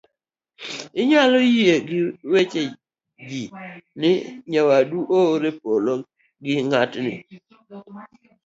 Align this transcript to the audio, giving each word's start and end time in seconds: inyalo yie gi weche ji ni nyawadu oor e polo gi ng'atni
inyalo 1.01 1.37
yie 1.55 1.75
gi 1.87 1.99
weche 2.31 2.63
ji 3.27 3.43
ni 3.99 4.11
nyawadu 4.51 4.99
oor 5.17 5.41
e 5.49 5.51
polo 5.61 5.93
gi 6.43 6.55
ng'atni 6.67 7.15